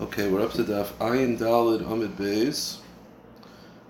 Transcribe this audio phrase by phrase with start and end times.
[0.00, 2.78] Okay, we're up to Daf Ayin Dalid Amid Beis.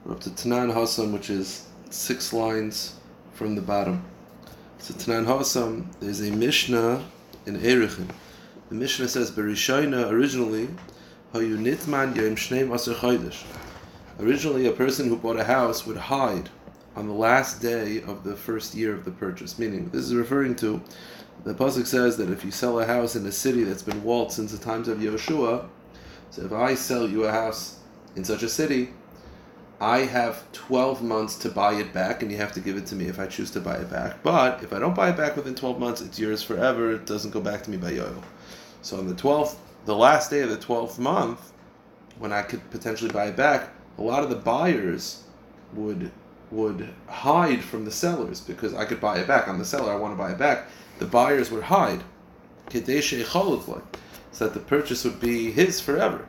[0.05, 2.97] We're up to Tanan Hasam, which is six lines
[3.33, 4.05] from the bottom.
[4.77, 7.03] So Tanan Hasam, there's a Mishnah
[7.47, 8.11] in Erechim.
[8.69, 10.69] The Mishnah says, Berishayna, originally,
[11.33, 13.47] Hayu Nitman Yom Shneim Aser.
[14.21, 16.51] Originally, a person who bought a house would hide
[16.97, 19.59] on the last day of the first year of the purchase.
[19.59, 20.83] Meaning, this is referring to
[21.45, 24.33] the pasuk says that if you sell a house in a city that's been walled
[24.33, 25.67] since the times of Yoshua,
[26.35, 27.79] so if I sell you a house
[28.17, 28.89] in such a city,
[29.81, 32.97] I have 12 months to buy it back, and you have to give it to
[32.97, 34.21] me if I choose to buy it back.
[34.25, 36.91] But if I don't buy it back within 12 months, it's yours forever.
[36.91, 38.21] It doesn't go back to me by yoyo.
[38.83, 41.53] So on the 12th, the last day of the 12th month,
[42.19, 45.23] when I could potentially buy it back, a lot of the buyers
[45.73, 46.11] would
[46.51, 49.47] would hide from the sellers because I could buy it back.
[49.47, 50.67] I'm the seller, I want to buy it back.
[50.99, 52.03] The buyers would hide.
[54.35, 56.27] So that the purchase would be his forever.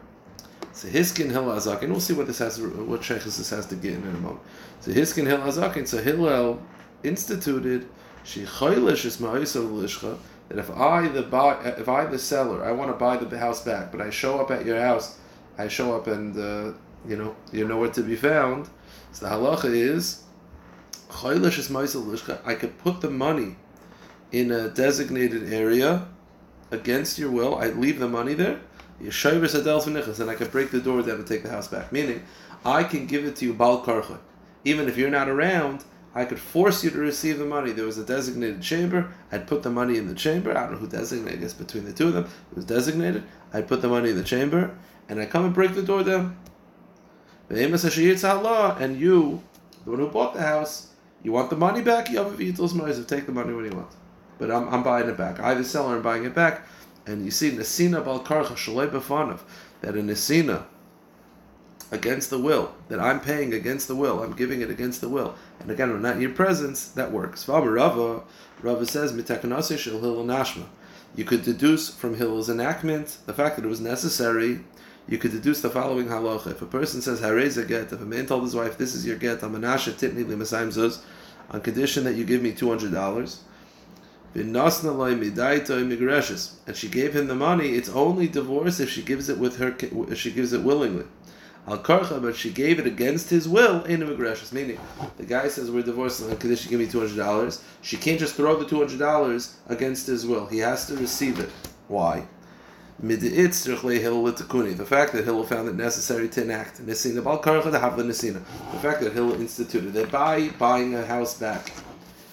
[0.76, 3.94] So Hiskin Hillel Azakin, we'll see what this has, what Sheikhs this has to get
[3.94, 4.42] in in a moment.
[4.82, 6.62] So Hiskin Hillel Azakin, so Hillel
[7.02, 7.88] instituted
[8.26, 10.18] Sheikhaylish is Lishcha,
[10.50, 13.64] that if I the buy, if I the seller, I want to buy the house
[13.64, 15.18] back, but I show up at your house,
[15.58, 16.74] I show up and uh,
[17.08, 18.68] you know you're nowhere to be found.
[19.14, 20.24] So the halacha is
[21.10, 22.42] Chaylish is Lishcha.
[22.46, 23.56] I could put the money
[24.34, 26.10] in a designated area
[26.72, 27.56] against your will.
[27.56, 28.60] I leave the money there.
[29.00, 31.92] And I can break the door down and take the house back.
[31.92, 32.24] Meaning,
[32.64, 34.20] I can give it to you bal karcha.
[34.64, 35.84] Even if you're not around,
[36.16, 37.72] I could force you to receive the money.
[37.72, 39.12] There was a designated chamber.
[39.32, 40.52] I'd put the money in the chamber.
[40.52, 41.42] I don't know who designated.
[41.42, 43.24] Guess between the two of them, it was designated.
[43.54, 44.76] I'd put the money in the chamber,
[45.10, 46.38] and I come and break the door down.
[47.50, 47.58] And
[49.00, 49.44] you,
[49.84, 50.88] the one who bought the house,
[51.22, 52.10] you want the money back.
[52.10, 53.92] You have a Take the money when you want
[54.38, 55.40] but I'm, I'm buying it back.
[55.40, 56.68] I, the seller, am buying it back.
[57.06, 59.42] And you see, Nesina Bal Karcha Shalei Befanav,
[59.82, 60.66] that a Nesina,
[61.92, 65.36] against the will, that I'm paying against the will, I'm giving it against the will.
[65.60, 67.48] And again, when not in your presence, that works.
[67.48, 68.24] Rava,
[68.62, 70.66] Rava says, Mitakanasi Hillel Nashma.
[71.16, 74.62] You could deduce from Hillel's enactment the fact that it was necessary.
[75.08, 76.48] You could deduce the following halacha.
[76.48, 79.18] If a person says Hareza get, if a man told his wife, This is your
[79.18, 80.26] get, I'm a Nasha Titni
[81.52, 83.42] on condition that you give me two hundred dollars,
[84.36, 84.54] and
[86.76, 87.70] she gave him the money.
[87.70, 89.76] It's only divorce if she gives it with her.
[89.80, 91.06] If she gives it willingly.
[91.68, 94.48] Al karcha, but she gave it against his will in immigration.
[94.52, 94.78] Meaning,
[95.18, 97.64] the guy says we're divorcing because she give me two hundred dollars.
[97.82, 100.46] She can't just throw the two hundred dollars against his will.
[100.48, 101.50] He has to receive it.
[101.88, 102.28] Why?
[103.00, 108.42] The fact that Hillel found it necessary to enact Nisina Bal Karcha the Nisina.
[108.72, 111.72] The fact that Hillel instituted that by buying a house back,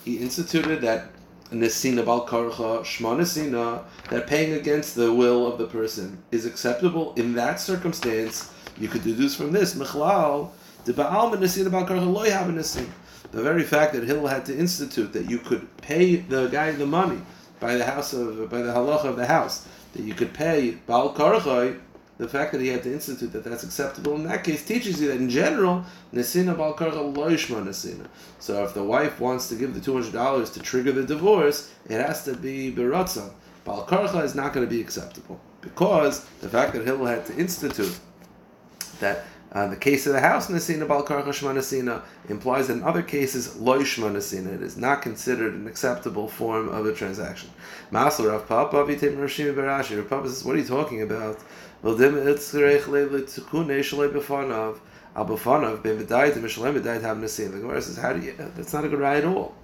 [0.04, 1.10] he instituted that
[1.52, 7.60] nesina bal shmanesina that paying against the will of the person is acceptable in that
[7.60, 8.52] circumstance.
[8.78, 10.50] You could deduce from this mechlal
[10.84, 12.30] the baal nesina bal karcha loy.
[13.32, 16.86] The very fact that Hillel had to institute that you could pay the guy the
[16.86, 17.20] money
[17.60, 21.14] by the house of by the halacha of the house that you could pay bal
[22.22, 25.08] the fact that he had to institute that that's acceptable in that case teaches you
[25.08, 25.84] that in general,
[26.14, 28.06] nesina nesina.
[28.38, 31.72] So if the wife wants to give the two hundred dollars to trigger the divorce,
[31.88, 33.32] it has to be beratzon.
[33.64, 37.36] Bal karcha is not going to be acceptable because the fact that Hillel had to
[37.36, 37.98] institute
[39.00, 42.82] that uh, the case of the house nesina bal karcha shma nesina implies that in
[42.82, 47.50] other cases loishma nesina it is not considered an acceptable form of a transaction.
[47.90, 49.96] Masler Rav Papa Vitim Rashim Barashi.
[49.96, 51.38] Rav Papa says, "What are you talking about?"
[51.82, 54.78] Well, dim etzrech leile tzukune shalei befanav.
[55.16, 57.50] Al befanav ben mishalem v'dayit have nesim.
[57.50, 58.34] The Gemara says, how do you?
[58.38, 59.54] That's not a good raya at all.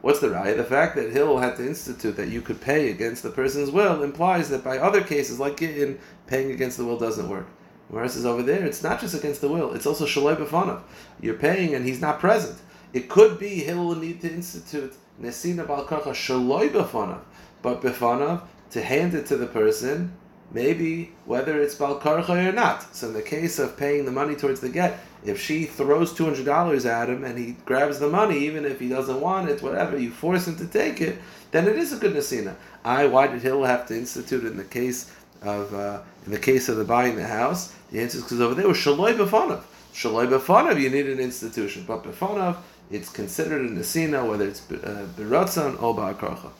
[0.00, 0.56] What's the raya?
[0.56, 4.02] The fact that Hill had to institute that you could pay against the person's will
[4.02, 7.46] implies that by other cases, like in paying against the will doesn't work.
[7.88, 10.82] Whereas is over there, it's not just against the will; it's also shalei befanav.
[11.20, 12.58] You're paying and he's not present.
[12.92, 17.20] It could be Hill will need to institute nesina balkarcha shaloi befanav,
[17.62, 20.16] but befanav to hand it to the person
[20.54, 22.94] maybe whether it's balkarcha or not.
[22.94, 26.24] So in the case of paying the money towards the get, if she throws two
[26.24, 29.62] hundred dollars at him and he grabs the money, even if he doesn't want it,
[29.62, 31.18] whatever, you force him to take it,
[31.50, 32.54] then it is a good nesina.
[32.84, 35.10] I why did Hill have to institute in the case
[35.46, 37.72] of uh, in the case of the buying the house?
[37.90, 39.62] The answer is because over there was shaloi b'fanav.
[39.92, 42.56] Shaloi b'fanav, you need an institution, but b'fanav,
[42.90, 46.50] it's considered a nasina whether it's uh, biratzan or ba'akarcha.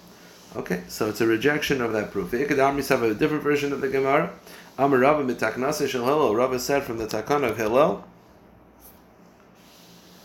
[0.56, 2.30] Okay, so it's a rejection of that proof.
[2.30, 4.32] The have a different version of the Gemara.
[4.78, 6.34] Amar Rabba mitaknase shel Hillel.
[6.34, 8.04] Rabba said from the Takan of Hillel.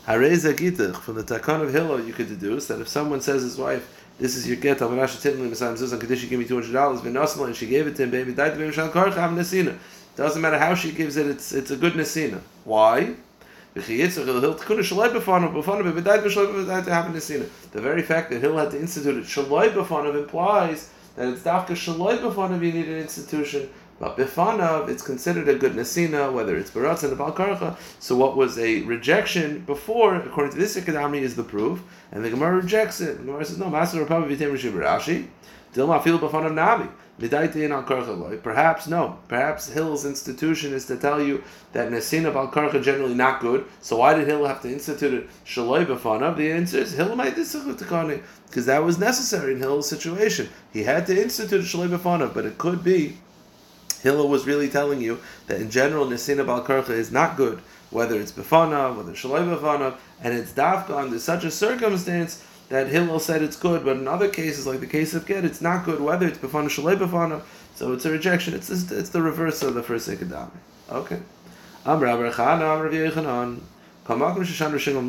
[0.07, 3.57] Harei Gitach, from the Takan of Hillel, you could deduce that if someone says his
[3.57, 7.45] wife, this is your get, not Titlin Misam Zuz, on condition give me $200, Vinasla,
[7.47, 9.77] and she gave it to him, baby, died to him, Shal Karch, I'm Nesina.
[10.15, 12.41] Doesn't matter how she gives it, it's it's a good nesina.
[12.65, 13.15] Why?
[13.73, 13.81] The
[17.73, 22.73] very fact that Hill had to institute it implies that it's dafka shaloi b'fanav you
[22.73, 23.69] need an institution,
[23.99, 27.77] but b'fanav it's considered a good nesina, whether it's baratz and balkarcha.
[27.99, 32.29] So what was a rejection before, according to this ikadami, is the proof, and the
[32.29, 33.17] Gemara rejects it.
[33.17, 35.27] The Gemara says no, master Rav v'tem Rashi Rashi,
[35.73, 36.89] dilma fil b'fanav navi.
[37.19, 39.19] Perhaps no.
[39.27, 41.43] Perhaps Hill's institution is to tell you
[41.73, 43.65] that Nesina Bal Karcha generally not good.
[43.81, 46.37] So why did Hill have to institute it Shaloi B'fanav?
[46.37, 50.47] The answer is Hill might because that was necessary in Hill's situation.
[50.71, 53.17] He had to institute Shaloi B'fanav, but it could be
[54.01, 57.59] Hill was really telling you that in general Nesina Bal Karcha is not good,
[57.89, 62.87] whether it's B'fanav, whether it's Shaloi B'fanav, and it's Dafka under such a circumstance that
[62.87, 65.85] Hillel said it's good, but in other cases, like the case of Get, it's not
[65.85, 67.41] good, whether it's Befana Shalei Befana,
[67.75, 68.53] so it's a rejection.
[68.53, 70.51] It's it's the reverse of the first Sekadami.
[70.89, 71.19] Okay.
[71.85, 73.59] Am Rabbi Chana, Am Rabbi Yochanan,
[74.05, 75.07] Kamakum Shashan Rishim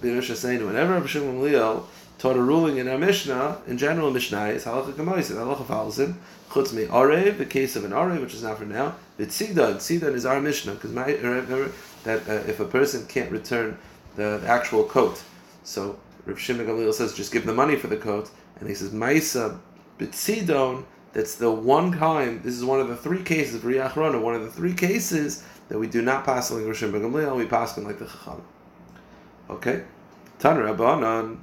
[0.00, 1.84] B'Rish Haseinu, whenever Rishim Gamliel
[2.18, 6.18] taught a ruling in our Mishnah, in general Mishnah is Halacha Gamoisid, Halacha follows him,
[6.50, 10.14] Chutz Me Arev, the case of an Arev, which is not for now, Vitzidan, Tzidan
[10.14, 11.70] is our Mishnah, because my, remember
[12.04, 13.76] that uh, if a person can't return
[14.16, 15.22] the, the actual coat,
[15.62, 18.30] so Rav Shimon Gamliel says, just give the money for the coat.
[18.60, 19.58] And he says, Maisa
[19.98, 24.34] Bitzidon, that's the one time, this is one of the three cases of Riyach one
[24.34, 27.76] of the three cases that we do not pass like Rav Shimon Gamliel, we pass
[27.78, 28.42] like the Chacham.
[29.50, 29.84] Okay?
[30.38, 31.38] Tan Rabbanan.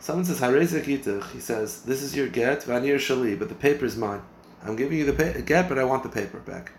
[0.00, 4.22] Someone says, He says, this is your get, Vanir Shali, but the paper is mine.
[4.64, 6.72] I'm giving you the pa- get, but I want the paper back.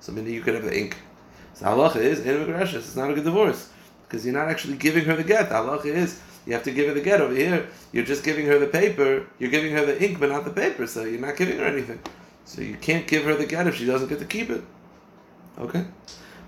[0.00, 0.96] So meaning you could have the ink.
[1.54, 3.70] So halacha is, it's not a good divorce
[4.02, 5.50] because you're not actually giving her the get.
[5.50, 7.20] Halacha is you have to give her the get.
[7.20, 9.26] Over here, you're just giving her the paper.
[9.38, 10.86] You're giving her the ink, but not the paper.
[10.86, 12.00] So you're not giving her anything.
[12.44, 14.62] So you can't give her the get if she doesn't get to keep it.
[15.58, 15.84] Okay,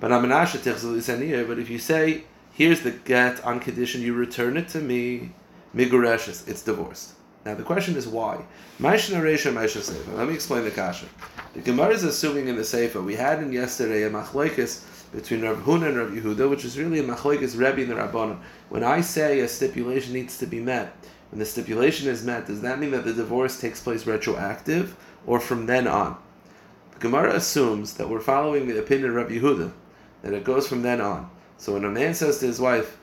[0.01, 5.33] but But if you say here's the get on condition you return it to me,
[5.77, 7.13] migureshes, it's divorced.
[7.45, 8.45] Now the question is why?
[8.81, 11.07] Let me explain the kasha.
[11.53, 15.59] The Gemara is assuming in the Sefer we had in yesterday a machlekes between Rav
[15.59, 18.41] Huna and Rav Yehuda, which is really a machlekes Rebbe and the Rabbanon.
[18.71, 20.97] When I say a stipulation needs to be met,
[21.31, 24.97] when the stipulation is met, does that mean that the divorce takes place retroactive
[25.27, 26.17] or from then on?
[26.95, 29.73] The Gemara assumes that we're following the opinion of Rav Yehuda,
[30.23, 31.31] that it goes from then on.
[31.59, 32.99] So when a man says to his wife,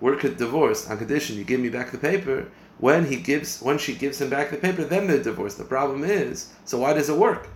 [0.00, 2.48] "We're divorce on condition you give me back the paper,"
[2.78, 5.58] when he gives, when she gives him back the paper, then they're divorced.
[5.58, 7.48] The problem is, so why does it work?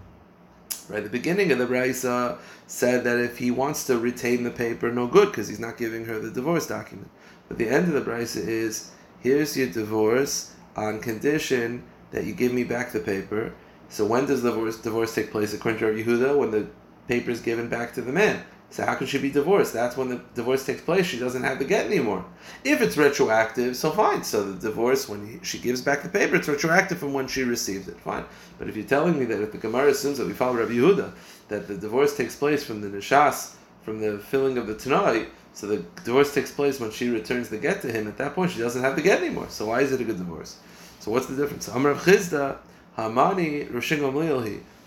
[0.88, 4.90] Right, the beginning of the brisa said that if he wants to retain the paper,
[4.90, 7.10] no good, because he's not giving her the divorce document.
[7.48, 8.90] But the end of the brisa is,
[9.20, 13.52] here's your divorce on condition that you give me back the paper.
[13.90, 16.38] So when does the divorce, divorce take place according to Yehuda?
[16.38, 16.68] When the
[17.06, 18.42] paper is given back to the man.
[18.70, 19.72] So how can she be divorced?
[19.72, 21.06] That's when the divorce takes place.
[21.06, 22.24] She doesn't have the get anymore.
[22.64, 24.22] If it's retroactive, so fine.
[24.22, 27.44] So the divorce, when he, she gives back the paper, it's retroactive from when she
[27.44, 27.98] received it.
[28.00, 28.24] Fine.
[28.58, 31.12] But if you're telling me that if the Gemara assumes that we follow Rabbi Yehuda,
[31.48, 33.54] that the divorce takes place from the nishas,
[33.84, 37.56] from the filling of the tanai, so the divorce takes place when she returns the
[37.56, 38.06] get to him.
[38.06, 39.46] At that point, she doesn't have the get anymore.
[39.48, 40.58] So why is it a good divorce?
[41.00, 41.68] So what's the difference?
[41.68, 42.58] Amr Chizda,
[42.96, 44.02] Hamani, Roshing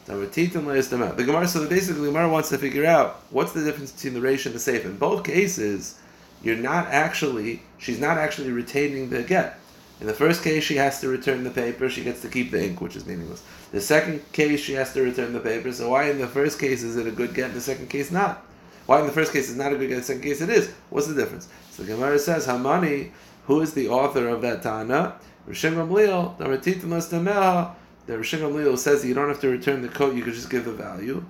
[0.05, 4.19] the Gemara, so basically, the Gemara wants to figure out what's the difference between the
[4.19, 4.85] Reish and the Seif.
[4.85, 5.99] In both cases,
[6.43, 9.59] you're not actually, she's not actually retaining the get.
[9.99, 12.63] In the first case, she has to return the paper, she gets to keep the
[12.63, 13.43] ink, which is meaningless.
[13.71, 16.81] The second case, she has to return the paper, so why in the first case
[16.81, 18.43] is it a good get, in the second case not?
[18.87, 20.49] Why in the first case is not a good get, in the second case it
[20.49, 20.73] is?
[20.89, 21.47] What's the difference?
[21.69, 23.11] So the Gemara says, Hamani,
[23.45, 25.17] who is the author of that Tana?
[25.47, 26.35] Rishim Gamliel,
[28.11, 30.49] the Rishon Gamliel says that you don't have to return the coat, you could just
[30.49, 31.23] give the value.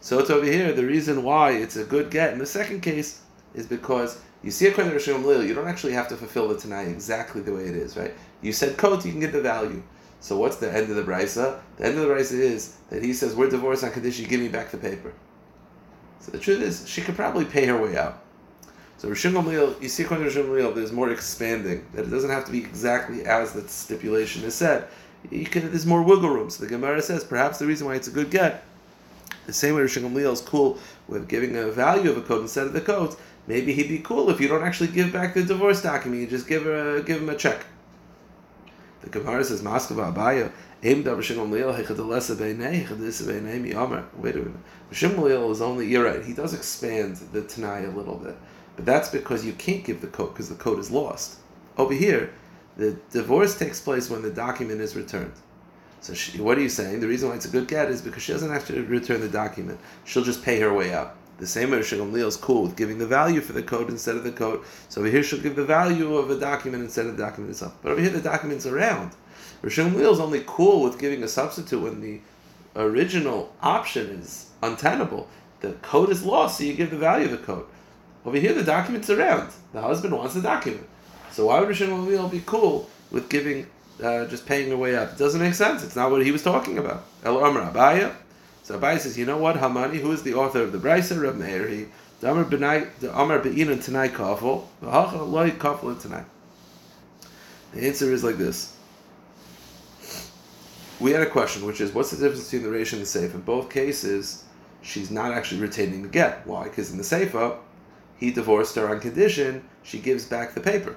[0.00, 3.20] So to over here, the reason why it's a good get in the second case
[3.54, 6.56] is because you see according to Rishon Gamliel, you don't actually have to fulfill the
[6.56, 8.14] Tanai exactly the way it is, right?
[8.40, 9.82] You said coat, you can get the value.
[10.20, 11.58] So what's the end of the brisa?
[11.76, 14.40] The end of the brisa is that he says we're divorced on condition you give
[14.40, 15.12] me back the paper.
[16.20, 18.22] So the truth is, she could probably pay her way out.
[18.98, 21.86] So Rishon Gamliel, you see according to Rishon Gamliel, there's more expanding.
[21.94, 24.88] That it doesn't have to be exactly as the stipulation is said.
[25.30, 26.50] You can, there's more wiggle room.
[26.50, 28.64] So the Gemara says perhaps the reason why it's a good get,
[29.46, 32.66] the same way Rishon Gamliel is cool with giving a value of a code instead
[32.66, 33.16] of the codes.
[33.46, 36.20] Maybe he'd be cool if you don't actually give back the divorce document.
[36.20, 37.64] You just give her, give him a check.
[39.02, 40.50] The Gemara says, Maskava Abaye,
[40.82, 41.72] Aim Rishon Gamliel.
[44.18, 44.52] Wait a minute.
[44.90, 48.36] Rishon Gamliel is only, you're right, he does expand the Tanai a little bit.
[48.78, 51.40] But that's because you can't give the code because the code is lost.
[51.76, 52.32] Over here,
[52.76, 55.32] the divorce takes place when the document is returned.
[56.00, 57.00] So she, what are you saying?
[57.00, 59.28] The reason why it's a good get is because she doesn't have to return the
[59.28, 59.80] document.
[60.04, 61.16] She'll just pay her way out.
[61.38, 64.14] The same way Rishon Gamliel is cool with giving the value for the code instead
[64.14, 64.62] of the code.
[64.88, 67.74] So over here she'll give the value of a document instead of the document itself.
[67.82, 69.10] But over here the document's around.
[69.60, 72.20] Rishon Gamliel is only cool with giving a substitute when the
[72.76, 75.26] original option is untenable.
[75.62, 77.66] The code is lost, so you give the value of the code.
[78.28, 79.50] Over here the document's around.
[79.72, 80.86] The husband wants the document.
[81.32, 83.66] So why would Rishon Gamliel be cool with giving
[84.04, 85.12] uh, just paying the way up.
[85.12, 85.82] It doesn't make sense.
[85.82, 87.06] It's not what he was talking about.
[87.24, 88.14] El Amr Abaye.
[88.62, 91.36] So Abaye says, you know what, Hamani, who is the author of the Brisa, Reb
[91.36, 91.86] Meir, he,
[92.20, 96.22] the Amr Be'in and Tanai Kafel, V'hacha Loi Kafel Tanai.
[97.72, 98.76] The answer is like this.
[101.00, 103.32] We had a question, which is, what's the difference between the Reish and the Seif?
[103.32, 104.44] In both cases,
[104.82, 106.46] she's not actually retaining the get.
[106.46, 106.64] Why?
[106.64, 107.56] Because in the Seifa,
[108.18, 110.96] he divorced her on condition she gives back the paper.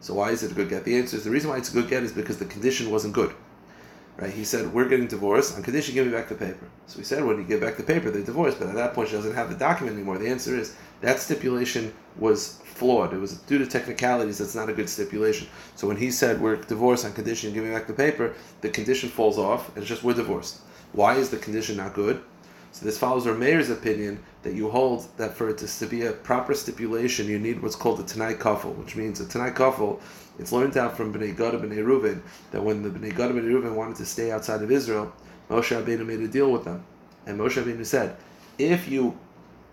[0.00, 0.84] So why is it a good get?
[0.84, 3.14] The answer is the reason why it's a good get is because the condition wasn't
[3.14, 3.34] good.
[4.16, 4.30] Right?
[4.30, 6.68] He said, We're getting divorced on condition give me back the paper.
[6.86, 9.08] So he said when you give back the paper, they're divorced, but at that point
[9.08, 10.18] she doesn't have the document anymore.
[10.18, 13.14] The answer is that stipulation was flawed.
[13.14, 15.48] It was due to technicalities, that's not a good stipulation.
[15.74, 19.08] So when he said we're divorced on condition give me back the paper, the condition
[19.08, 20.60] falls off and it's just we're divorced.
[20.92, 22.22] Why is the condition not good?
[22.72, 26.12] So this follows our mayor's opinion that you hold that for it to, be a
[26.12, 30.00] proper stipulation, you need what's called a Tanai Kafel, which means a Tanai Kafel,
[30.38, 32.22] it's learned out from Bnei Gad and Bnei Reuven,
[32.52, 35.12] that when the Bnei Gad and Bnei Reuven wanted to stay outside of Israel,
[35.50, 36.84] Moshe Rabbeinu made a deal with them.
[37.26, 38.16] And Moshe Rabbeinu said,
[38.56, 39.18] if you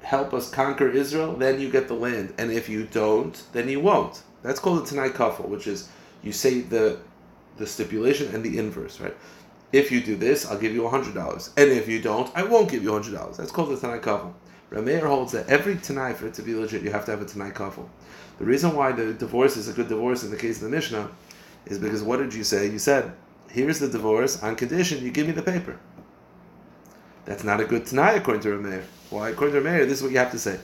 [0.01, 2.33] help us conquer Israel, then you get the land.
[2.37, 4.23] And if you don't, then you won't.
[4.41, 5.89] That's called a Tanai Kafel, which is
[6.23, 6.99] you say the
[7.57, 9.15] the stipulation and the inverse, right?
[9.73, 11.49] If you do this, I'll give you $100.
[11.57, 13.35] And if you don't, I won't give you $100.
[13.35, 14.33] That's called a Tanai Kafel.
[14.71, 17.25] Rameir holds that every Tanai, for it to be legit, you have to have a
[17.25, 17.87] Tanai Kafel.
[18.39, 21.09] The reason why the divorce is a good divorce in the case of the Mishnah
[21.65, 22.69] is because what did you say?
[22.69, 23.11] You said,
[23.49, 25.77] here's the divorce on condition you give me the paper.
[27.25, 28.83] That's not a good Tanai according to Rameir.
[29.09, 29.29] Why?
[29.29, 30.59] According to Rameir, this is what you have to say.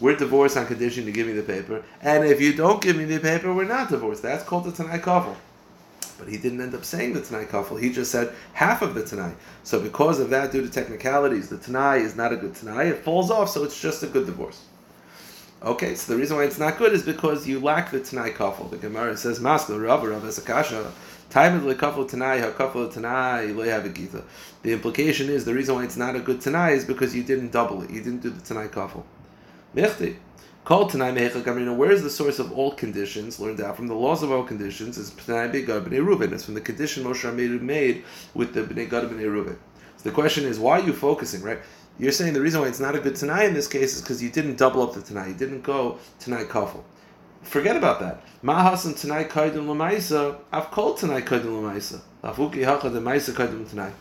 [0.00, 3.04] We're divorced on condition you give me the paper, and if you don't give me
[3.04, 4.22] the paper, we're not divorced.
[4.22, 5.34] That's called the Tanai Kafel.
[6.18, 7.80] But he didn't end up saying the Tanai Kafel.
[7.80, 9.32] He just said half of the Tanai.
[9.62, 12.88] So because of that, due to technicalities, the Tanai is not a good Tanai.
[12.88, 14.62] It falls off, so it's just a good divorce.
[15.62, 18.70] Okay, so the reason why it's not good is because you lack the Tanai Kafel.
[18.70, 20.92] The Gemara says, Maskal, Rav, Rav, Esakasha,
[21.30, 22.50] time of the Kafel Tanai, ha
[22.90, 24.22] Tanai, Gita.
[24.62, 27.50] The implication is the reason why it's not a good Tanai is because you didn't
[27.50, 27.90] double it.
[27.90, 29.04] You didn't do the Tanai Kafel.
[29.74, 30.16] Mechti.
[30.64, 33.38] Called Tanai Mecha where is the source of all conditions?
[33.38, 36.32] Learned out from the laws of all conditions is Tanai Begad B'nei Reuven.
[36.32, 38.02] It's from the condition Moshe Rabbeinu made
[38.32, 39.58] with the B'nei Gad B'nei Reuven.
[39.98, 41.58] So the question is, why are you focusing, right?
[41.98, 44.22] You're saying the reason why it's not a good Tanai in this case is because
[44.22, 45.28] you didn't double up the Tanai.
[45.28, 46.82] You didn't go Tanai Kafel.
[47.42, 48.22] Forget about that.
[48.42, 52.00] Mahasan Tanai Kaidim Lamaisa, I've called Tanai Kaidim Lamaisa.
[52.22, 53.92] Afuki Hacha the Maisa Kaidim Tanai.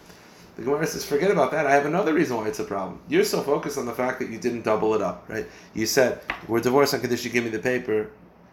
[0.55, 1.65] The Gemara says, forget about that.
[1.65, 3.01] I have another reason why it's a problem.
[3.07, 5.47] You're so focused on the fact that you didn't double it up, right?
[5.73, 8.11] You said, we're divorced on condition you give me the paper,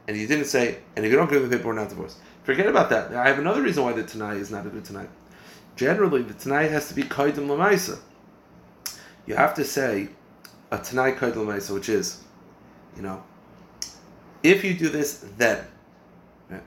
[0.08, 2.16] and you didn't say, and if you don't give me the paper, we're not divorced.
[2.44, 3.14] Forget about that.
[3.14, 5.06] I have another reason why the Tanai is not a good Tanai.
[5.76, 7.98] Generally, the Tanai has to be Kaidim Lamaisa.
[9.26, 10.08] You have to say
[10.70, 12.24] a Tanai Kaidim Lamaisa, which is,
[12.96, 13.22] you know,
[14.42, 15.66] if you do this, then.
[16.48, 16.62] Right?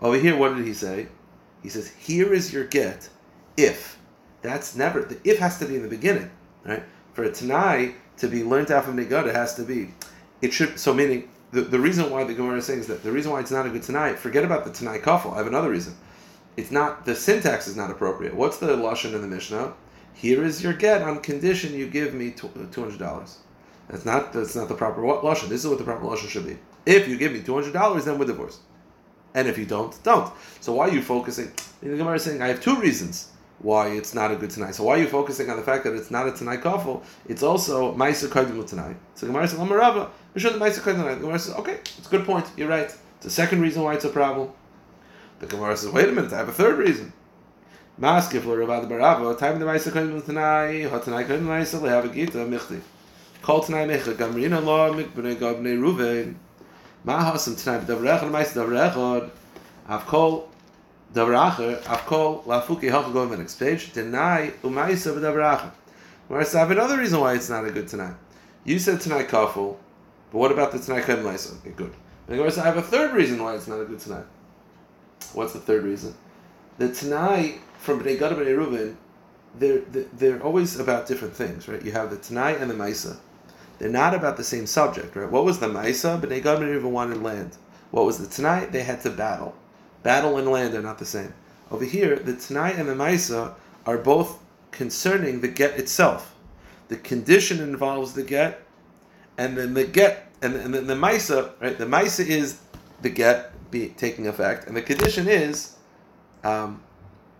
[0.00, 1.08] Over here, what did he say?
[1.62, 3.10] He says, here is your get
[3.58, 3.98] if
[4.42, 6.30] that's never the if has to be in the beginning,
[6.64, 6.82] right?
[7.14, 9.94] For a Tanai to be learned out from Negada, it has to be.
[10.42, 13.12] It should so meaning the, the reason why the Gemara is saying is that the
[13.12, 15.34] reason why it's not a good Tanai, forget about the Tanai kafel.
[15.34, 15.96] I have another reason.
[16.56, 18.34] It's not the syntax is not appropriate.
[18.34, 19.74] What's the lashon in the Mishnah?
[20.14, 23.38] Here is your get on condition you give me uh, two hundred dollars.
[23.88, 25.48] That's not that's not the proper lashon.
[25.48, 26.58] This is what the proper lashon should be.
[26.86, 28.60] If you give me two hundred dollars, then we're divorced.
[29.34, 30.32] And if you don't, don't.
[30.60, 31.52] So why are you focusing?
[31.80, 34.74] The Gemara is saying I have two reasons why it's not a good tonight.
[34.74, 37.02] So why are you focusing on the fact that it's not a tonight kafel?
[37.28, 38.96] It's also ma'aser kaidim tonight.
[39.14, 42.24] So Gemara says, "Lamarava, we should ma'aser kaidim tonight." Gemara says, "Okay, it's a good
[42.24, 42.46] point.
[42.56, 42.86] You're right.
[42.86, 44.48] It's the second reason why it's a problem."
[45.40, 47.12] The Gemara says, "Wait a minute, I have a third reason."
[48.00, 52.38] Maskif l'Ravad Barava, time the ma'aser kaidim tonight, hot tonight kaidim ma'aser le'have a gita
[52.38, 52.80] michti.
[53.42, 56.34] Call tonight mecha gamrina law mikbnei gabnei ruvein.
[57.06, 59.30] Mahasam tonight b'davrechad ma'aser davrechad.
[60.06, 60.49] Called
[61.12, 65.72] Davracher, Avkol, Lafuki, Halchagov, next page, deny Umaisa Davracher.
[66.28, 68.14] Whereas I have another reason why it's not a good tonight.
[68.64, 69.76] You said tonight kafel,
[70.30, 71.58] but what about the tonight Chen Maisa?
[71.58, 71.92] Okay, good.
[72.26, 74.26] But I have a third reason why it's not a good tonight.
[75.32, 76.14] What's the third reason?
[76.78, 78.94] The tonight from Bnei Gad Bnei Reuven,
[79.58, 79.80] they're,
[80.12, 81.84] they're always about different things, right?
[81.84, 83.16] You have the tonight and the Maisa.
[83.78, 85.28] They're not about the same subject, right?
[85.28, 86.20] What was the Maisa?
[86.20, 87.56] Bnei Gad Bnei Reuven wanted land.
[87.90, 88.70] What was the tonight?
[88.70, 89.56] They had to battle.
[90.02, 91.32] Battle and land are not the same.
[91.70, 93.54] Over here, the Tanai and the Maisa
[93.86, 94.38] are both
[94.70, 96.34] concerning the get itself.
[96.88, 98.62] The condition involves the get,
[99.38, 101.76] and then the get, and, and then the Maisa, right?
[101.78, 102.60] The Maisa is
[103.02, 105.76] the get be taking effect, and the condition is
[106.42, 106.82] um,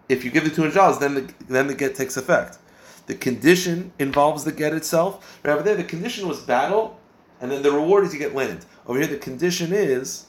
[0.08, 2.58] if you give the two hundred dollars, then the then the get takes effect.
[3.06, 5.40] The condition involves the get itself.
[5.42, 7.00] Right over there, the condition was battle,
[7.40, 8.64] and then the reward is you get land.
[8.86, 10.26] Over here, the condition is.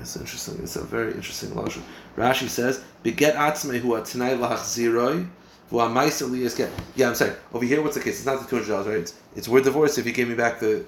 [0.00, 0.58] It's interesting.
[0.62, 1.82] It's a very interesting lashon.
[2.16, 5.28] Rashi says, "Beget atzmei hu atnai lachziroi."
[5.70, 7.32] Yeah, I'm sorry.
[7.52, 8.16] Over here, what's the case?
[8.16, 8.96] It's not the two hundred dollars, right?
[8.96, 10.84] It's, it's we're divorced if you give me back the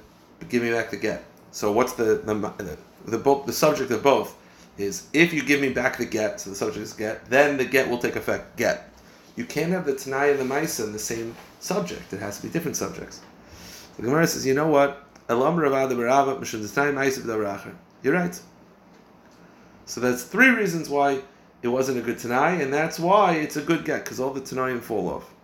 [0.49, 1.23] give me back the get.
[1.53, 4.35] So what's the the the, the, both, the subject of both
[4.79, 7.65] is if you give me back the get, so the subject is get, then the
[7.65, 8.57] get will take effect.
[8.57, 8.89] Get.
[9.37, 12.13] You can't have the Tanai and the Maisa in the same subject.
[12.13, 13.21] It has to be different subjects.
[13.97, 15.05] The Gemara says, you know what?
[15.29, 15.39] You're
[18.15, 18.41] right.
[19.91, 21.21] So that's three reasons why
[21.63, 24.41] it wasn't a good Tanai, and that's why it's a good get, because all the
[24.41, 25.35] Tanaim fall off.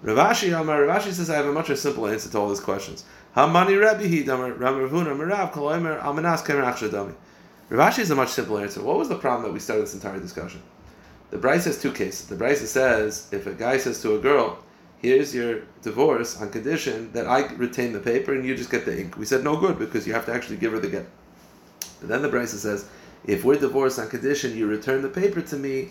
[0.00, 2.48] Rav Ashi Amar Rav Ashi says I have a much more simple answer to all
[2.48, 3.04] these questions.
[3.36, 3.78] Hamani.
[3.78, 4.00] Rav
[7.92, 8.82] Ashi is a much simpler answer.
[8.82, 10.62] What was the problem that we started this entire discussion?
[11.28, 12.26] The Brisa has two cases.
[12.26, 14.60] The Brisa says if a guy says to a girl,
[15.02, 18.98] "Here's your divorce on condition that I retain the paper and you just get the
[18.98, 21.06] ink," we said no good because you have to actually give her the get.
[22.00, 22.86] Then the Brisa says,
[23.24, 25.90] if we're divorced on condition you return the paper to me,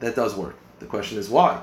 [0.00, 0.56] that does work.
[0.80, 1.62] The question is why.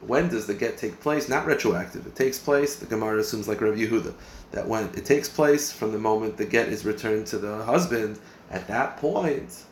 [0.00, 1.28] When does the get take place?
[1.28, 2.06] Not retroactive.
[2.06, 2.76] It takes place.
[2.76, 4.12] The Gemara assumes like Rav Yehuda
[4.52, 8.18] that when it takes place from the moment the get is returned to the husband
[8.50, 9.64] at that point,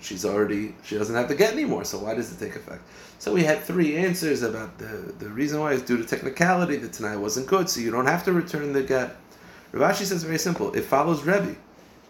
[0.00, 1.84] she's already she doesn't have to get anymore.
[1.84, 2.82] So why does it take effect?
[3.18, 6.76] So we had three answers about the the reason why is due to technicality.
[6.76, 9.16] The Tanai wasn't good, so you don't have to return the get.
[9.72, 10.72] Rav Ashi says very simple.
[10.72, 11.56] It follows Rebbe,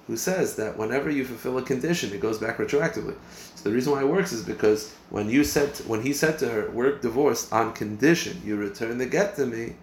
[0.09, 3.15] who says that whenever you fulfill a condition, it goes back retroactively.
[3.55, 6.49] So the reason why it works is because when you said when he said to
[6.49, 9.77] her, "We're divorced on condition you return the get to me."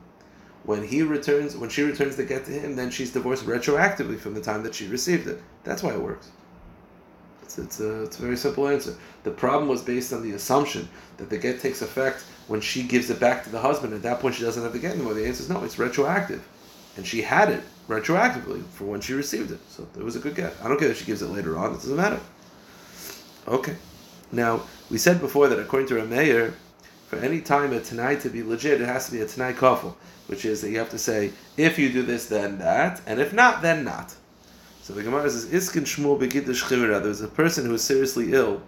[0.65, 4.34] when he returns, when she returns the get to him, then she's divorced retroactively from
[4.34, 5.39] the time that she received it.
[5.63, 6.32] That's why it works.
[7.43, 8.95] It's, it's, a, it's a very simple answer.
[9.23, 13.10] The problem was based on the assumption that the get takes effect when she gives
[13.12, 13.93] it back to the husband.
[13.93, 15.13] At that point, she doesn't have the get anymore.
[15.13, 16.47] The answer is no, it's retroactive.
[16.97, 19.60] And she had it retroactively for when she received it.
[19.69, 20.53] So it was a good get.
[20.63, 22.19] I don't care if she gives it later on, it doesn't matter.
[23.47, 23.75] Okay.
[24.31, 26.53] Now, we said before that according to Rameir,
[27.08, 29.95] for any time a Tanai to be legit, it has to be a Tanai kafel
[30.27, 33.34] which is that you have to say, if you do this, then that, and if
[33.34, 34.13] not, then not.
[34.81, 36.99] So the Gemara says, Iskin Shmuel Begiddish Chivira.
[36.99, 38.62] There was a person who was seriously ill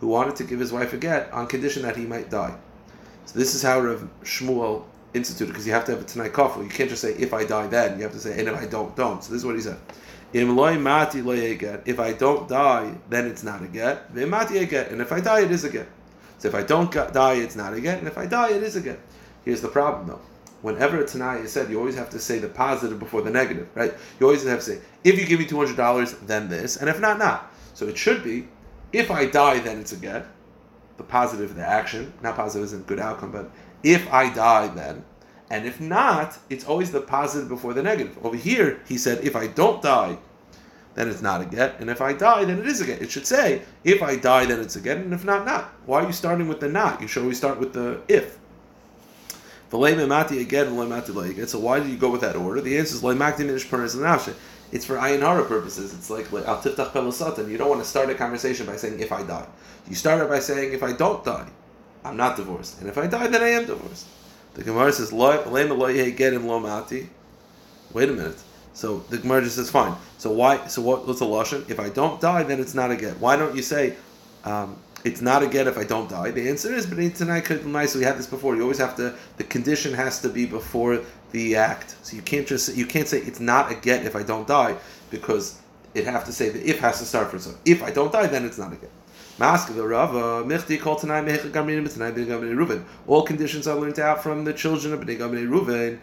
[0.00, 2.56] who wanted to give his wife a get on condition that he might die.
[3.26, 4.84] So this is how Rav Shmuel
[5.14, 6.62] instituted, because you have to have a Tanai Kafel.
[6.62, 7.98] You can't just say, if I die, then.
[7.98, 9.22] You have to say, and if I don't, don't.
[9.22, 9.78] So this is what he said.
[10.32, 10.48] If
[12.00, 14.10] I don't die, then it's not a get.
[14.10, 15.88] And if I die, it is a get.
[16.38, 17.98] So if I don't die, it's not a get.
[17.98, 19.00] And if I die, it is a get.
[19.44, 20.20] Here's the problem, though
[20.62, 23.68] whenever a Tanai is said, you always have to say the positive before the negative,
[23.74, 23.94] right?
[24.18, 27.18] You always have to say, if you give me $200, then this, and if not,
[27.18, 27.52] not.
[27.74, 28.48] So it should be,
[28.92, 30.26] if I die, then it's a get.
[30.96, 32.12] The positive, the action.
[32.22, 33.50] Not positive isn't good outcome, but
[33.82, 35.04] if I die, then.
[35.50, 38.18] And if not, it's always the positive before the negative.
[38.24, 40.18] Over here, he said, if I don't die,
[40.94, 41.80] then it's not a get.
[41.80, 43.02] And if I die, then it is a get.
[43.02, 45.72] It should say, if I die, then it's a get, and if not, not.
[45.86, 47.00] Why are you starting with the not?
[47.00, 48.38] You should always start with the if.
[49.70, 50.02] So why do
[51.88, 52.60] you go with that order?
[52.60, 53.04] The answer is
[54.72, 55.94] It's for ayin hara purposes.
[55.94, 57.48] It's like al tiftach.
[57.48, 59.46] You don't want to start a conversation by saying if I die.
[59.88, 61.48] You start it by saying if I don't die,
[62.04, 64.06] I'm not divorced, and if I die, then I am divorced.
[64.54, 67.08] The Gemara says get in lo mati.
[67.92, 68.38] Wait a minute.
[68.72, 69.96] So the Gemara just says fine.
[70.18, 70.66] So why?
[70.66, 71.06] So what?
[71.06, 71.68] What's the lashon?
[71.70, 73.18] If I don't die, then it's not a get.
[73.18, 73.96] Why don't you say?
[74.44, 76.30] Um, it's not a get if I don't die.
[76.30, 77.94] The answer is, but tonight could nice.
[77.94, 78.54] We had this before.
[78.56, 79.14] You always have to.
[79.36, 81.00] The condition has to be before
[81.32, 81.96] the act.
[82.02, 84.76] So you can't just you can't say it's not a get if I don't die
[85.10, 85.60] because
[85.94, 87.44] it have to say the if has to start first.
[87.44, 88.90] So if I don't die, then it's not a get.
[93.06, 95.98] All conditions are learned out from the children of Bnei Gamrei Ruven.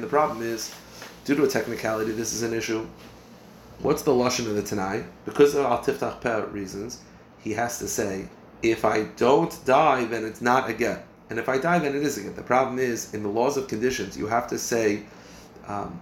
[0.00, 0.74] The problem is,
[1.24, 2.86] due to a technicality, this is an issue
[3.80, 5.04] What's the lashon of the Tanai?
[5.24, 7.00] Because of al tiftach peh reasons,
[7.38, 8.28] he has to say,
[8.60, 12.02] if I don't die, then it's not a get, and if I die, then it
[12.02, 12.34] is a get.
[12.34, 15.04] The problem is in the laws of conditions, you have to say
[15.68, 16.00] um,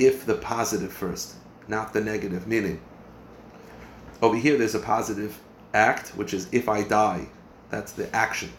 [0.00, 1.34] if the positive first,
[1.68, 2.48] not the negative.
[2.48, 2.80] Meaning,
[4.22, 5.38] over here there's a positive
[5.74, 7.28] act, which is if I die,
[7.70, 8.50] that's the action.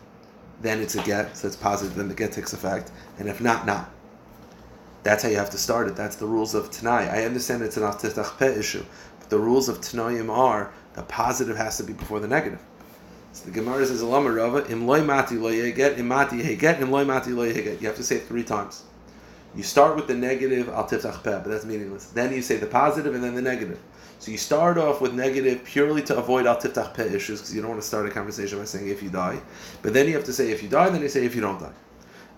[0.62, 1.96] Then it's a get, so it's positive.
[1.96, 3.90] Then the get takes effect, and if not, not.
[5.04, 5.96] That's how you have to start it.
[5.96, 7.10] That's the rules of Tanai.
[7.10, 8.86] I understand it's an Aftitach Peh issue,
[9.20, 12.62] but the rules of Tanaim are the positive has to be before the negative.
[13.34, 17.32] So the Gemara says, Im loy mati lo get, im mati heget, im loy mati
[17.32, 17.82] lo get.
[17.82, 18.84] You have to say it three times.
[19.54, 22.06] You start with the negative, al tiftach peh, but that's meaningless.
[22.06, 23.80] Then you say the positive and then the negative.
[24.20, 27.62] So you start off with negative purely to avoid al tiftach peh issues because you
[27.62, 29.42] don't want to start a conversation by saying if you die.
[29.82, 31.60] But then you have to say if you die, then you say if you don't
[31.60, 31.74] die.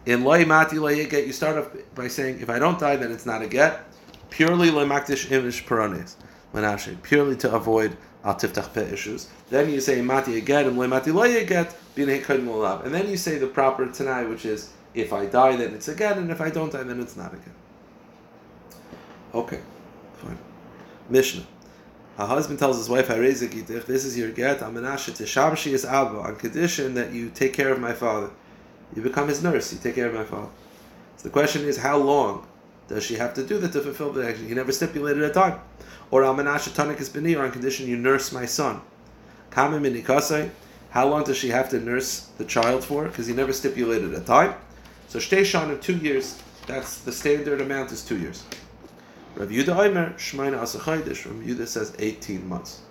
[0.05, 3.25] In loy mati get, you start off by saying if I don't die, then it's
[3.27, 3.81] not a get.
[4.31, 6.15] Purely loy makdish imish paranes.
[7.03, 9.29] Purely to avoid al tiftach peh issues.
[9.51, 11.11] Then you say mati get and loy mati
[11.45, 15.87] get, and then you say the proper tanai, which is if I die, then it's
[15.87, 17.55] again, and if I don't die, then it's not again.
[19.33, 19.59] Okay,
[20.15, 20.37] fine.
[21.09, 21.45] Mishnah.
[22.19, 25.73] A husband tells his wife, I raise a gith, this is your get, Amenashe Teshamshi
[25.73, 28.29] is Abba, on condition that you take care of my father.
[28.95, 30.49] You become his nurse, you take care of my father.
[31.17, 32.47] So the question is, how long
[32.87, 34.47] does she have to do that to fulfill the action?
[34.47, 35.59] He never stipulated a time.
[36.11, 38.81] Or Amenashe Tanik is Beni, or on condition you nurse my son.
[39.49, 39.83] Kamim
[40.93, 43.05] how long does she have to nurse the child for?
[43.05, 44.53] Because he never stipulated a time.
[45.13, 48.43] So Shtei Shana, two years, that's the standard amount is two years.
[49.35, 52.81] Rav Yudah Aimer, Shmaina Asachaydish, Rav Yudah says 18 months.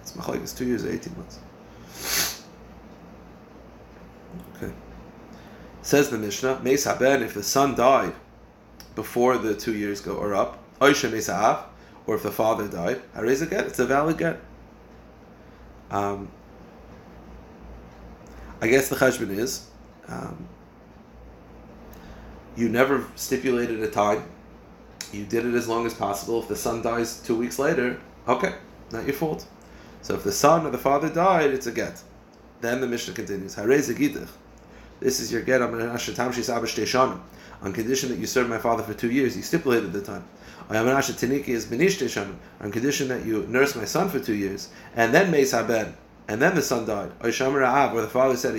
[0.00, 2.40] It's Machlaik, two years, 18 months.
[4.56, 4.72] Okay.
[5.82, 8.14] Says the Mishnah, Meis Haben, if the son died
[8.94, 13.18] before the two years go are up, Oisha Meis or if the father died, I
[13.18, 14.40] Harez get, it's a valid get.
[15.90, 16.30] Um,
[18.62, 19.68] I guess the cheshbon is
[20.08, 20.48] um,
[22.58, 24.24] you never stipulated a time.
[25.12, 26.42] You did it as long as possible.
[26.42, 28.54] If the son dies two weeks later, okay,
[28.90, 29.46] not your fault.
[30.02, 32.02] So if the son or the father died, it's a get.
[32.60, 33.54] Then the Mishnah continues.
[33.54, 35.70] This is your get on
[37.72, 39.36] condition that you serve my father for two years.
[39.36, 40.24] You stipulated the time.
[40.68, 40.76] On
[42.72, 46.56] condition that you nurse my son for two years, and then Meis Haben, and then
[46.56, 47.12] the son died.
[47.22, 48.56] Or the father said,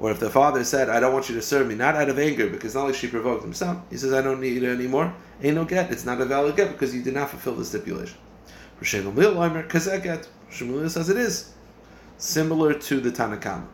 [0.00, 2.18] or if the father said, I don't want you to serve me, not out of
[2.18, 5.56] anger, because not like she provoked himself, he says, I don't need it anymore, ain't
[5.56, 5.92] no get.
[5.92, 8.16] It's not a valid get because you did not fulfill the stipulation.
[10.50, 11.52] Shemuel says it is.
[12.16, 13.66] Similar to the Tanakama.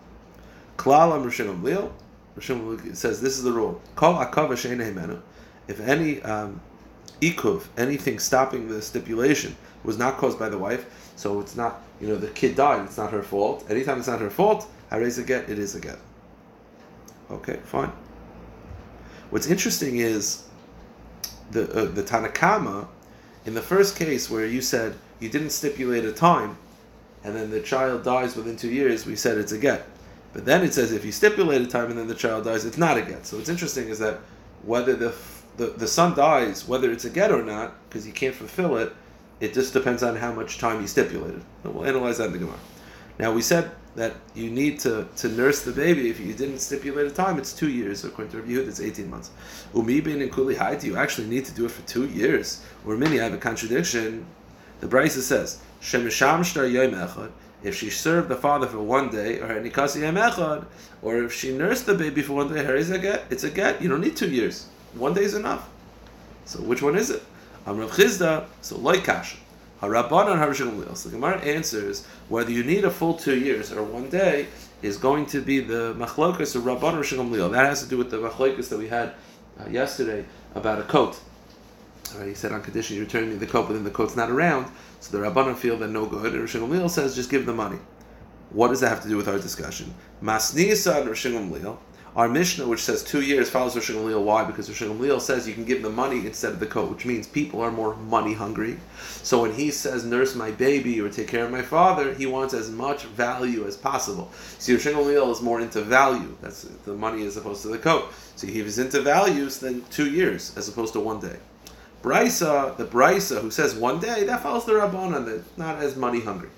[0.76, 3.80] Klal Am Rishon says this is the rule.
[3.94, 4.20] Kol
[5.68, 6.60] If any um,
[7.20, 12.08] ikuv, anything stopping the stipulation, was not caused by the wife, so it's not, you
[12.08, 13.64] know, the kid died, it's not her fault.
[13.70, 15.98] Anytime it's not her fault, I raise a get, it is a get.
[17.30, 17.92] Okay, fine.
[19.30, 20.44] What's interesting is
[21.50, 22.86] the uh, the Tanakama,
[23.44, 26.56] in the first case where you said you didn't stipulate a time,
[27.24, 29.86] and then the child dies within two years, we said it's a get.
[30.32, 32.78] But then it says if you stipulate a time and then the child dies, it's
[32.78, 33.26] not a get.
[33.26, 34.20] So what's interesting is that
[34.62, 35.14] whether the
[35.56, 38.92] the, the son dies, whether it's a get or not, because you can't fulfill it,
[39.40, 41.42] it just depends on how much time you stipulated.
[41.64, 42.58] We'll analyze that in the Gemara.
[43.18, 46.10] Now we said that you need to, to nurse the baby.
[46.10, 48.04] If you didn't stipulate a time, it's two years.
[48.04, 49.30] According to Rabbi it's 18 months.
[49.74, 52.62] Umibin and Kuli Haiti, you actually need to do it for two years.
[52.86, 54.26] Or many, I have a contradiction.
[54.80, 55.60] The Brisa says,
[57.62, 60.66] if she served the father for one day, or Nikasi Yom Echad,
[61.00, 63.24] or if she nursed the baby for one day, her is a get.
[63.30, 63.80] It's a get.
[63.80, 64.68] You don't need two years.
[64.94, 65.68] One day is enough.
[66.44, 67.22] So which one is it?
[67.66, 69.38] Chizda, so like Kasha.
[69.80, 74.08] Harabbanan Harishon So the Gemara answers whether you need a full two years or one
[74.08, 74.46] day
[74.82, 78.18] is going to be the machlokas of Rabban Rishon That has to do with the
[78.18, 79.14] machlokas that we had
[79.60, 81.20] uh, yesterday about a coat.
[82.16, 84.30] Right, he said on condition you return me the coat, but then the coat's not
[84.30, 84.70] around.
[85.00, 87.78] So the Rabbanan feel that no good, and Rishon says just give the money.
[88.50, 89.92] What does that have to do with our discussion?
[90.22, 91.78] Masnisa and Rishon
[92.16, 94.22] our Mishnah, which says two years, follows Rosh Gamliel.
[94.22, 94.42] Why?
[94.42, 97.26] Because Rosh Gamliel says you can give the money instead of the coat, which means
[97.26, 98.78] people are more money hungry.
[99.22, 102.54] So when he says nurse my baby or take care of my father, he wants
[102.54, 104.30] as much value as possible.
[104.58, 106.34] See, Rosh Gamliel is more into value.
[106.40, 108.10] That's the money as opposed to the coat.
[108.36, 111.36] So he he's into values, then two years as opposed to one day.
[112.02, 116.20] Brisa, the Brisa who says one day, that follows the Rabbanan, that's not as money
[116.20, 116.48] hungry.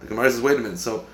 [0.00, 1.04] The Gemara says, wait a minute, so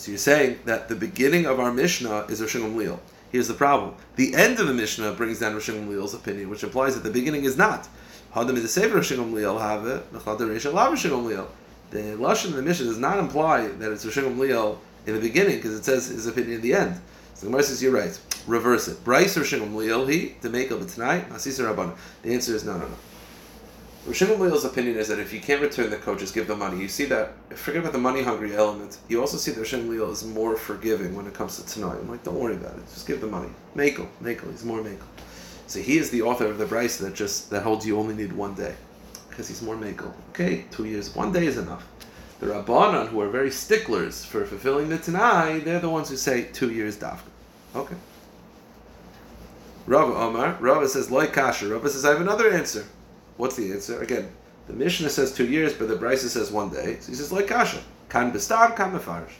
[0.00, 2.98] so you're saying that the beginning of our Mishnah is Rosh Gamliel.
[3.32, 3.94] Here's the problem.
[4.16, 7.44] The end of the Mishnah brings down Rosh Gamliel's opinion, which implies that the beginning
[7.44, 7.86] is not.
[8.34, 9.20] The Lashon
[12.46, 15.84] of the Mishnah does not imply that it's Rosh Gamliel in the beginning, because it
[15.84, 16.98] says his opinion in the end.
[17.34, 18.18] So the Gemara says, you're right.
[18.46, 19.04] Reverse it.
[19.04, 21.28] Brisa Rosh Gamliel, he, to make of it tonight.
[21.28, 22.96] The answer is no, no, no.
[24.06, 26.80] Rosh Gamliel's opinion is that if you can't return the coat, just give the money.
[26.80, 28.98] You see that, forget about the money hungry element.
[29.08, 31.98] You also see that Rosh Gamliel is more forgiving when it comes to tonight.
[32.00, 32.86] I'm like, don't worry about it.
[32.86, 33.50] Just give the money.
[33.76, 35.04] Makel, Makel, he's more Makel.
[35.66, 38.32] So he is the author of the Brisa that just that holds you only need
[38.32, 38.74] one day,
[39.28, 40.12] because he's more Makel.
[40.30, 41.86] Okay, two years, one day is enough.
[42.40, 46.44] The Rabbanan, who are very sticklers for fulfilling the Tanai, they're the ones who say
[46.44, 47.20] two years dafka.
[47.76, 47.96] Okay.
[49.86, 51.68] Rava Omar, Rava says, like kasha.
[51.68, 52.86] Rava says, I have another answer.
[53.40, 54.02] What's the answer?
[54.02, 54.30] Again,
[54.66, 56.98] the Mishnah says two years, but the Brisa says one day.
[57.00, 57.80] So he says, like kasha.
[58.10, 59.32] Kan bestam, kan mefarish.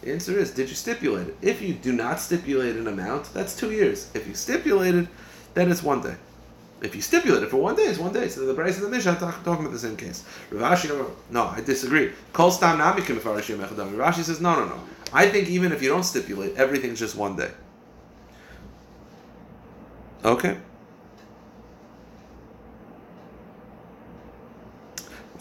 [0.00, 1.36] The answer is, did you stipulate it?
[1.42, 4.10] If you do not stipulate an amount, that's two years.
[4.14, 5.08] If you stipulated,
[5.52, 6.14] then it's one day.
[6.80, 8.28] If you stipulate it for one day, it's one day.
[8.28, 10.24] So the Brisa and the Mishnah are talk, talking about the same case.
[10.50, 12.12] Rav Ashi, no, I disagree.
[12.32, 14.80] Kol stam namikim Rav Ashi says, no, no, no.
[15.12, 17.50] I think even if you don't stipulate, everything's just one day.
[20.24, 20.56] Okay.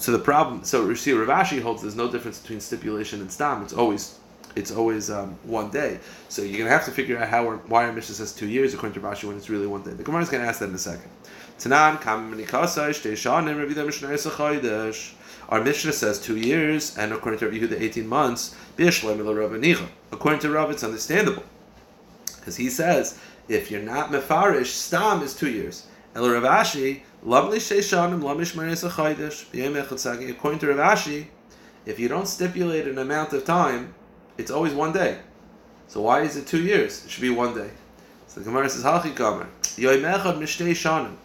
[0.03, 3.61] So the problem, so see, Rav Ashi holds there's no difference between stipulation and stam.
[3.61, 4.19] It's always,
[4.53, 5.97] it's always um, one day.
[6.27, 8.95] So you're gonna have to figure out how why our Mishnah says two years according
[8.95, 9.91] to Rav Ashi when it's really one day.
[9.91, 11.09] The Gemara is gonna ask that in a second.
[11.57, 12.01] Tanan
[15.47, 18.57] Our Mishnah says two years, and according to Yehuda, eighteen months.
[20.11, 21.43] According to Rav, it's understandable
[22.35, 25.87] because he says if you're not mefarish, stam is two years.
[26.15, 28.53] El Rav Ashi, lovely lamish
[30.29, 31.25] According to Rav Ashi,
[31.85, 33.95] if you don't stipulate an amount of time,
[34.37, 35.17] it's always one day.
[35.87, 37.03] So why is it two years?
[37.05, 37.69] It should be one day.
[38.27, 41.15] So the Gemara says, Halchi Kamer, Yoimechad mishtei shanim.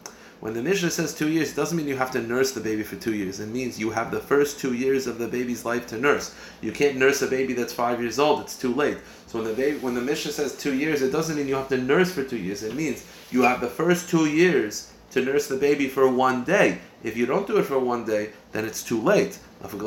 [0.41, 2.85] When the Mishnah says two years, it doesn't mean you have to nurse the baby
[2.85, 3.41] for two years.
[3.41, 6.33] It means you have the first two years of the baby's life to nurse.
[6.61, 8.99] You can't nurse a baby that's five years old; it's too late.
[9.27, 11.69] So when the baby, when the Mishnah says two years, it doesn't mean you have
[11.71, 12.63] to nurse for two years.
[12.63, 16.79] It means you have the first two years to nurse the baby for one day.
[17.03, 19.39] If you don't do it for one day, then it's too late.
[19.61, 19.85] So the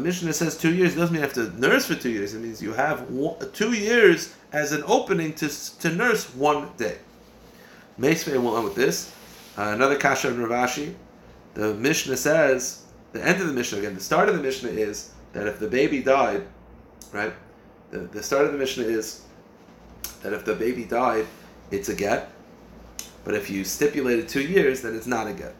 [0.00, 0.94] Mishnah says two years.
[0.94, 2.34] Doesn't mean you have to nurse for two years.
[2.34, 3.06] It means you have
[3.52, 5.48] two years as an opening to,
[5.80, 6.98] to nurse one day.
[8.00, 9.12] Meisvei will end with this.
[9.58, 10.94] Uh, another kasha in Rav Ashi.
[11.54, 15.12] The Mishnah says, the end of the Mishnah, again, the start of the Mishnah is
[15.32, 16.46] that if the baby died,
[17.12, 17.32] right,
[17.90, 19.22] the, the start of the Mishnah is
[20.22, 21.26] that if the baby died,
[21.70, 22.30] it's a get.
[23.24, 25.54] But if you stipulated two years, then it's not a get.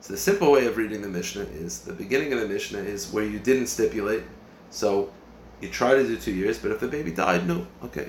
[0.00, 3.12] So the simple way of reading the Mishnah is the beginning of the Mishnah is
[3.12, 4.22] where you didn't stipulate.
[4.70, 5.12] So
[5.60, 8.08] you try to do two years, but if the baby died, no, okay.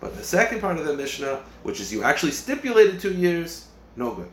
[0.00, 4.14] But the second part of the Mishnah, which is you actually stipulated two years, no
[4.14, 4.30] good.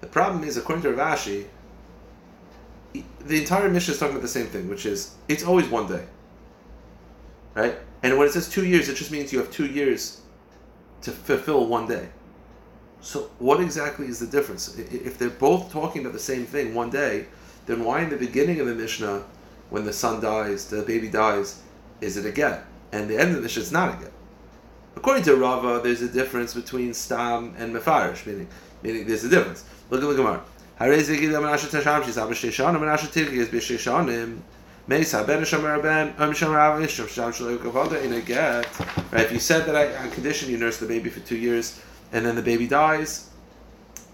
[0.00, 1.46] The problem is, according to Rav Ashi,
[3.20, 6.04] the entire Mishnah is talking about the same thing, which is it's always one day.
[7.54, 7.76] Right?
[8.02, 10.20] And when it says two years, it just means you have two years
[11.02, 12.08] to fulfill one day.
[13.00, 14.76] So, what exactly is the difference?
[14.76, 17.26] If they're both talking about the same thing, one day,
[17.66, 19.24] then why in the beginning of the Mishnah,
[19.70, 21.62] when the son dies, the baby dies,
[22.00, 22.64] is it a get?
[22.92, 24.12] And the end of the Mishnah, it's not a get.
[24.96, 28.48] According to Rava, there's a difference between stam and mefarish, meaning,
[28.82, 29.64] meaning there's a difference.
[29.90, 30.42] Look at the Gemara.
[34.88, 35.04] In a
[38.22, 38.80] get.
[39.12, 41.78] Right, if you said that I, on condition you nurse the baby for two years
[42.10, 43.28] and then the baby dies,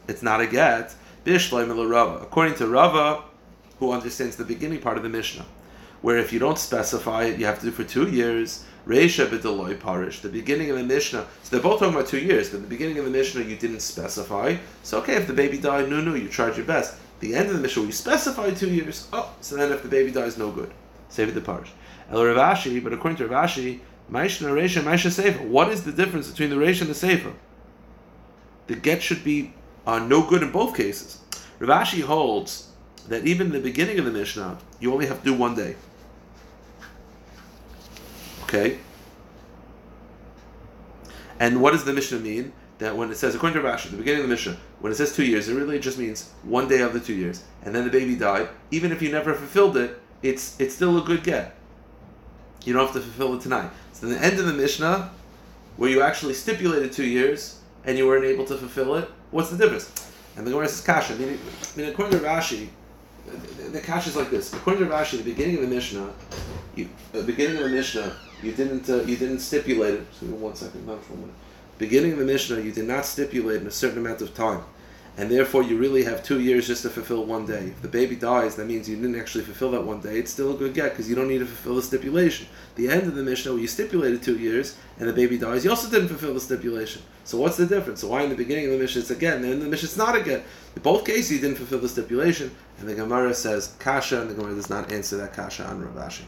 [0.08, 0.92] it's not a get.
[1.24, 3.22] According to Rava,
[3.78, 5.46] who understands the beginning part of the Mishnah,
[6.02, 8.64] where if you don't specify it, you have to do for two years.
[8.84, 10.22] Reisha b'deloy parish.
[10.22, 11.24] The beginning of the Mishnah.
[11.44, 13.80] So they're both talking about two years, but the beginning of the Mishnah you didn't
[13.80, 14.56] specify.
[14.82, 17.54] So okay, if the baby died, no, no, you tried your best the end of
[17.54, 19.08] the Mishnah, we specify two years.
[19.12, 20.70] Oh, so then if the baby dies, no good.
[21.08, 21.70] Save it the parish.
[22.10, 25.42] El Rav Ashi, but according to Rav Ashi, Maishna Reisha, Maisha Sefer.
[25.42, 27.32] What is the difference between the Reisha and the Sefer?
[28.66, 29.54] The get should be
[29.86, 31.20] uh, no good in both cases.
[31.58, 32.68] Rav Ashi holds
[33.08, 35.76] that even the beginning of the Mishnah, you only have to do one day.
[38.42, 38.78] Okay?
[41.40, 42.52] And what does the Mishnah mean?
[42.78, 45.14] That when it says, according to Rashi, the beginning of the Mishnah, when it says
[45.14, 47.90] two years, it really just means one day of the two years, and then the
[47.90, 48.48] baby died.
[48.70, 51.54] Even if you never fulfilled it, it's it's still a good get.
[52.64, 53.70] You don't have to fulfill it tonight.
[53.92, 55.10] So the end of the Mishnah,
[55.76, 59.58] where you actually stipulated two years and you weren't able to fulfill it, what's the
[59.58, 60.10] difference?
[60.36, 61.14] And the Gemara says kasha.
[61.14, 61.38] I mean,
[61.74, 62.68] I mean according to Rashi,
[63.70, 64.52] the, kasha is like this.
[64.52, 66.10] According to Rashi, the beginning of the Mishnah,
[66.74, 70.06] you, the beginning of the Mishnah, you didn't uh, you didn't stipulate it.
[70.12, 71.34] So one second, not for a minute
[71.78, 74.62] beginning of the Mishnah, you did not stipulate in a certain amount of time.
[75.16, 77.66] and therefore you really have two years just to fulfill one day.
[77.66, 80.18] If the baby dies, that means you didn't actually fulfill that one day.
[80.18, 82.48] It's still a good get because you don't need to fulfill the stipulation.
[82.74, 85.70] The end of the Mishnah, where you stipulated two years and the baby dies, you
[85.70, 87.02] also didn't fulfill the stipulation.
[87.22, 88.00] So what's the difference?
[88.00, 89.96] So why in the beginning of the Mishnah it's again, and in the Mishnah it's
[89.96, 90.42] not again?
[90.74, 94.34] In both cases, you didn't fulfill the stipulation, and the Gemara says kasha, and the
[94.34, 96.24] Gemara does not answer that kasha on Rav Ashi.